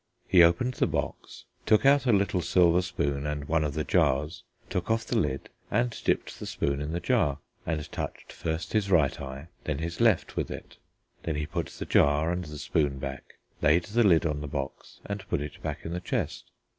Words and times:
He 0.27 0.41
opened 0.41 0.73
the 0.73 0.87
box, 0.87 1.45
took 1.67 1.85
out 1.85 2.07
a 2.07 2.11
little 2.11 2.41
silver 2.41 2.81
spoon 2.81 3.27
and 3.27 3.47
one 3.47 3.63
of 3.63 3.75
the 3.75 3.83
jars, 3.83 4.41
took 4.67 4.89
off 4.89 5.05
the 5.05 5.15
lid 5.15 5.49
and 5.69 5.95
dipped 6.03 6.39
the 6.39 6.47
spoon 6.47 6.81
in 6.81 6.91
the 6.91 6.99
jar 6.99 7.37
and 7.67 7.91
touched 7.91 8.33
first 8.33 8.73
his 8.73 8.89
right 8.89 9.21
eye 9.21 9.37
and 9.37 9.47
then 9.65 9.77
his 9.77 10.01
left 10.01 10.35
with 10.35 10.49
it. 10.49 10.77
Then 11.21 11.35
he 11.35 11.45
put 11.45 11.67
the 11.67 11.85
jar 11.85 12.31
and 12.31 12.43
the 12.43 12.57
spoon 12.57 12.97
back, 12.97 13.35
laid 13.61 13.83
the 13.83 14.03
lid 14.03 14.25
on 14.25 14.41
the 14.41 14.47
box 14.47 15.01
and 15.05 15.23
put 15.29 15.39
it 15.39 15.61
back 15.61 15.85
in 15.85 15.91
the 15.93 15.99
chest. 16.01 16.49